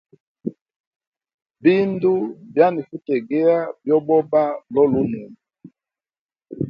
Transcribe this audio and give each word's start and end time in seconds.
Bindu 1.63 2.15
byanifuteya 2.51 3.55
byoboba 3.79 4.43
lulunwe. 4.73 5.21